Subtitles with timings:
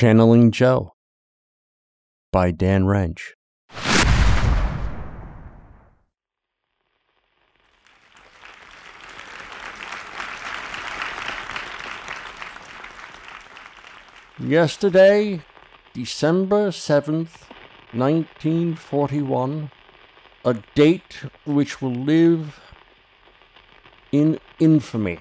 [0.00, 0.94] Channeling Joe
[2.30, 3.32] by Dan Roentsch.
[14.38, 15.42] Yesterday,
[15.94, 17.48] December 7th,
[17.90, 19.72] 1941,
[20.44, 22.60] a date which will live
[24.12, 25.18] in infamy.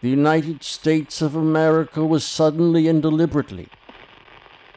[0.00, 3.68] The United States of America was suddenly and deliberately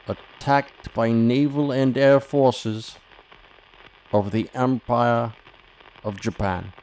[0.08, 2.96] attacked by naval and air forces
[4.12, 5.34] of the Empire
[6.04, 6.74] of Japan.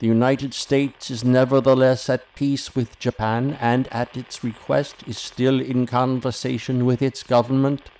[0.00, 5.60] The United States is nevertheless at peace with Japan and, at its request, is still
[5.60, 7.90] in conversation with its government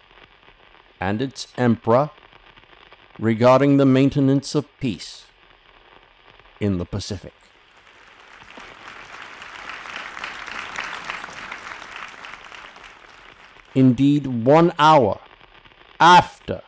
[0.99, 2.11] and its emperor
[3.19, 5.27] regarding the maintenance of peace
[6.59, 7.40] in the Pacific.
[13.75, 15.21] Indeed, one hour
[16.01, 16.63] after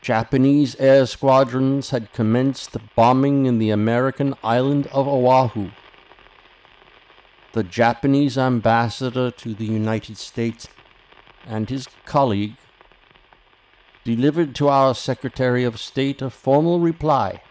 [0.00, 5.70] Japanese air squadrons had commenced bombing in the American island of Oahu,
[7.52, 10.68] the Japanese ambassador to the United States
[11.46, 12.56] and his colleague
[14.04, 17.42] delivered to our Secretary of State a formal reply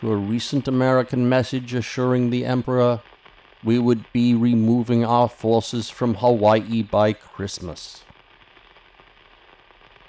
[0.00, 3.00] to a recent American message assuring the Emperor
[3.64, 8.04] we would be removing our forces from Hawaii by Christmas.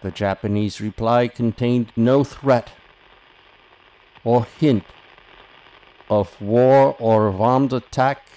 [0.02, 2.72] The Japanese reply contained no threat
[4.24, 4.84] or hint
[6.10, 8.28] of war or of armed attack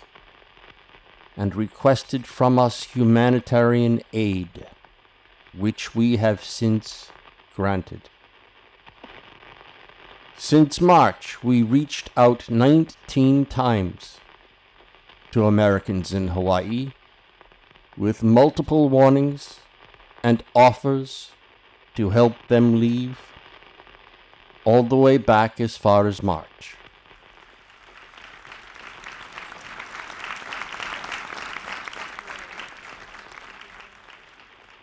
[1.36, 4.66] and requested from us humanitarian aid,
[5.56, 7.10] which we have since
[7.54, 8.08] granted.
[10.38, 14.18] Since March, we reached out 19 times
[15.32, 16.92] to Americans in Hawaii
[17.96, 19.60] with multiple warnings
[20.22, 21.30] and offers
[21.94, 23.18] to help them leave
[24.64, 26.76] all the way back as far as March.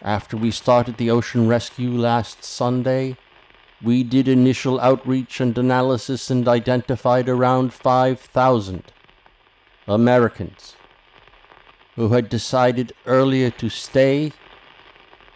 [0.02, 3.16] After we started the ocean rescue last Sunday,
[3.82, 8.84] we did initial outreach and analysis and identified around 5,000
[9.88, 10.76] Americans
[11.96, 14.32] who had decided earlier to stay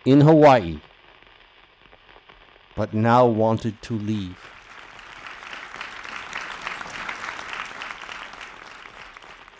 [0.05, 0.79] in Hawaii
[2.77, 4.37] but now wanted to leave.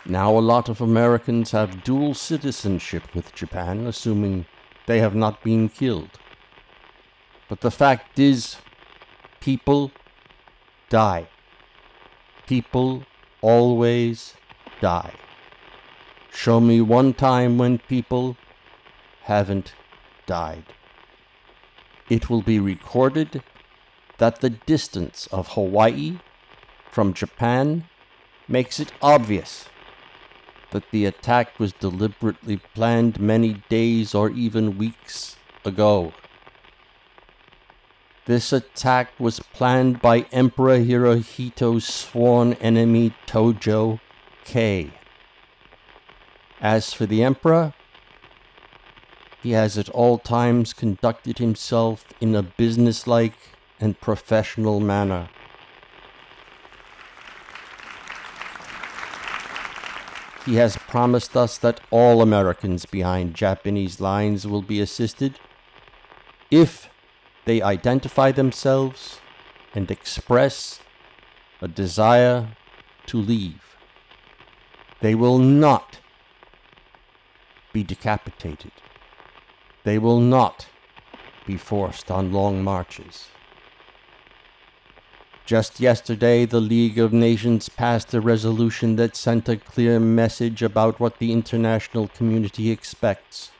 [0.06, 4.46] Now, a lot of Americans have dual citizenship with Japan, assuming
[4.86, 6.10] they have not been killed.
[7.48, 8.56] But the fact is,
[9.40, 9.90] people
[10.88, 11.28] die.
[12.46, 13.02] People
[13.42, 14.34] always
[14.80, 15.14] die.
[16.30, 18.36] Show me one time when people
[19.22, 19.74] haven't
[20.26, 20.64] died.
[22.08, 23.42] It will be recorded
[24.18, 26.18] that the distance of Hawaii
[26.90, 27.84] from Japan
[28.46, 29.68] makes it obvious
[30.70, 36.12] that the attack was deliberately planned many days or even weeks ago.
[38.26, 44.00] This attack was planned by Emperor Hirohito's sworn enemy Tojo
[44.48, 44.90] K.
[46.58, 47.74] As for the Emperor,
[49.42, 53.36] he has at all times conducted himself in a businesslike
[53.78, 55.28] and professional manner.
[60.46, 65.38] He has promised us that all Americans behind Japanese lines will be assisted
[66.50, 66.88] if
[67.44, 69.20] they identify themselves
[69.74, 70.80] and express
[71.60, 72.56] a desire
[73.08, 73.67] to leave.
[75.00, 75.98] They will not
[77.72, 78.72] be decapitated.
[79.84, 80.66] They will not
[81.46, 83.28] be forced on long marches.
[85.46, 91.00] Just yesterday, the League of Nations passed a resolution that sent a clear message about
[91.00, 93.50] what the international community expects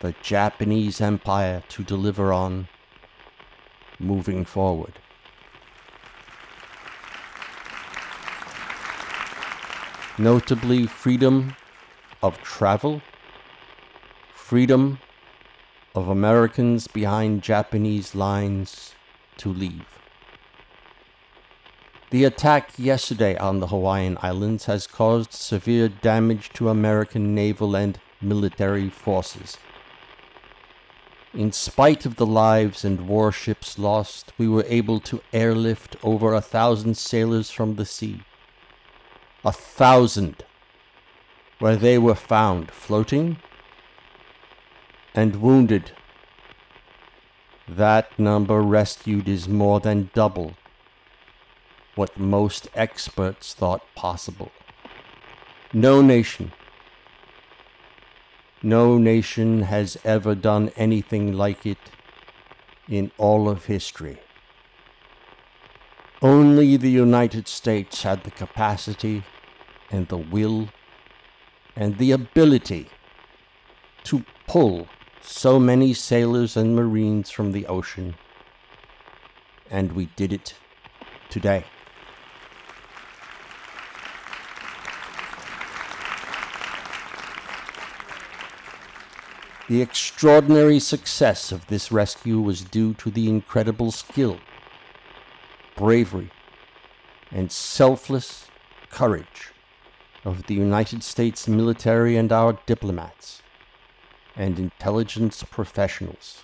[0.00, 2.68] the Japanese Empire to deliver on
[3.98, 5.00] moving forward.
[10.18, 11.56] Notably, freedom
[12.22, 13.02] of travel,
[14.32, 14.98] freedom
[15.94, 18.94] of Americans behind Japanese lines
[19.36, 19.98] to leave.
[22.08, 28.00] The attack yesterday on the Hawaiian Islands has caused severe damage to American naval and
[28.22, 29.58] military forces.
[31.34, 36.40] In spite of the lives and warships lost, we were able to airlift over a
[36.40, 38.22] thousand sailors from the sea.
[39.46, 40.42] A thousand!
[41.60, 43.36] where they were found floating
[45.14, 45.92] and wounded.
[47.68, 50.54] That number rescued is more than double
[51.94, 54.50] what most experts thought possible.
[55.72, 56.50] No nation,
[58.64, 61.92] no nation has ever done anything like it
[62.88, 64.18] in all of history.
[66.20, 69.22] Only the United States had the capacity
[69.90, 70.68] and the will
[71.74, 72.88] and the ability
[74.04, 74.88] to pull
[75.20, 78.14] so many sailors and marines from the ocean.
[79.70, 80.54] And we did it
[81.28, 81.64] today.
[89.68, 94.38] The extraordinary success of this rescue was due to the incredible skill,
[95.74, 96.30] bravery,
[97.32, 98.46] and selfless
[98.90, 99.52] courage
[100.26, 103.42] of the United States military and our diplomats
[104.34, 106.42] and intelligence professionals.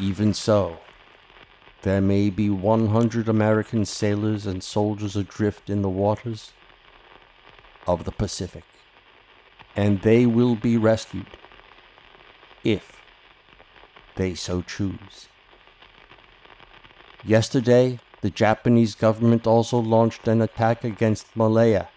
[0.00, 0.78] Even so,
[1.82, 6.52] there may be 100 American sailors and soldiers adrift in the waters
[7.86, 8.64] of the Pacific,
[9.76, 11.36] and they will be rescued
[12.64, 13.00] if
[14.16, 15.28] they so choose.
[17.24, 21.88] Yesterday, the Japanese government also launched an attack against Malaya.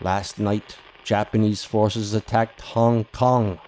[0.00, 3.60] Last night, Japanese forces attacked Hong Kong.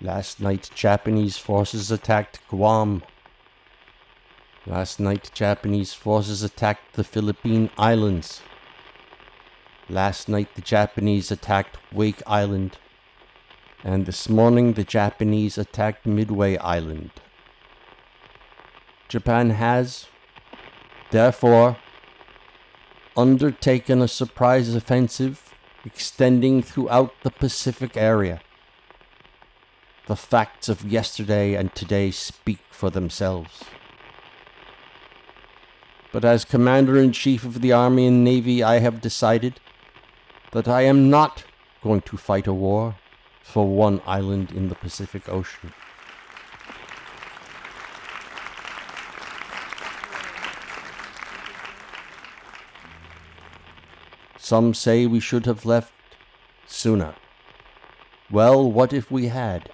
[0.00, 3.02] Last night, Japanese forces attacked Guam.
[4.64, 8.42] Last night, Japanese forces attacked the Philippine Islands.
[9.88, 12.78] Last night, the Japanese attacked Wake Island,
[13.82, 17.10] and this morning, the Japanese attacked Midway Island.
[19.14, 20.08] Japan has,
[21.12, 21.76] therefore,
[23.16, 28.40] undertaken a surprise offensive extending throughout the Pacific area.
[30.08, 33.62] The facts of yesterday and today speak for themselves.
[36.10, 39.60] But as Commander in Chief of the Army and Navy, I have decided
[40.50, 41.44] that I am not
[41.84, 42.96] going to fight a war
[43.44, 45.72] for one island in the Pacific Ocean.
[54.44, 55.94] Some say we should have left
[56.66, 57.14] sooner.
[58.30, 59.70] Well, what if we had?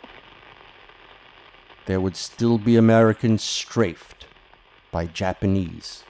[1.86, 4.28] There would still be Americans strafed
[4.92, 6.04] by Japanese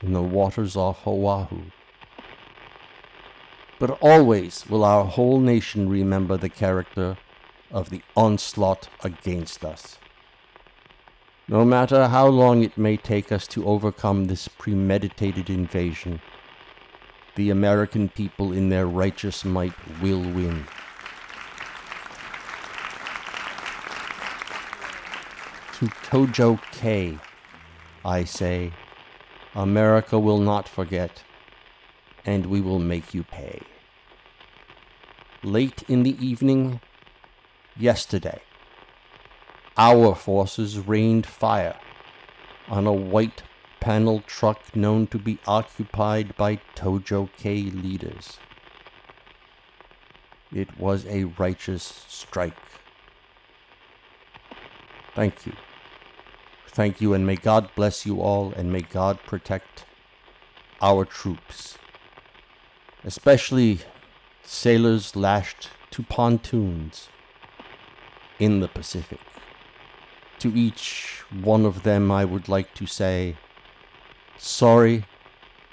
[0.00, 1.64] in the waters off Oahu.
[3.78, 7.18] But always will our whole nation remember the character
[7.70, 9.98] of the onslaught against us.
[11.48, 16.22] No matter how long it may take us to overcome this premeditated invasion,
[17.36, 20.66] the American people in their righteous might will win.
[25.78, 27.18] To Tojo K,
[28.04, 28.72] I say,
[29.54, 31.22] America will not forget
[32.24, 33.60] and we will make you pay.
[35.42, 36.80] Late in the evening,
[37.76, 38.40] yesterday,
[39.76, 41.76] our forces rained fire
[42.68, 43.42] on a white
[43.80, 48.38] panel truck known to be occupied by Tojo K leaders.
[50.52, 52.56] It was a righteous strike.
[55.14, 55.52] Thank you.
[56.68, 59.84] Thank you, and may God bless you all, and may God protect
[60.82, 61.78] our troops
[63.06, 63.78] especially
[64.42, 67.08] sailors lashed to pontoons
[68.40, 69.20] in the Pacific.
[70.40, 73.36] To each one of them, I would like to say,
[74.38, 75.04] Sorry,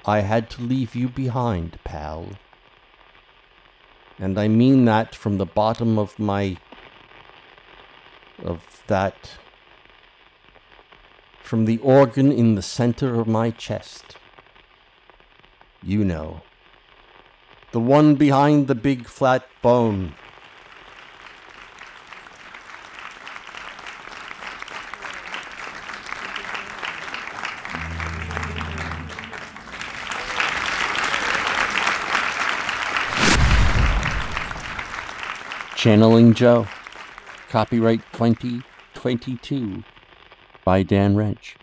[0.05, 2.29] I had to leave you behind, pal.
[4.19, 6.57] And I mean that from the bottom of my.
[8.43, 9.31] of that.
[11.41, 14.15] from the organ in the center of my chest.
[15.83, 16.41] You know
[17.73, 20.13] the one behind the big flat bone.
[35.83, 36.65] Channeling Joe.
[37.49, 39.83] Copyright 2022
[40.63, 41.55] by Dan Roentsch.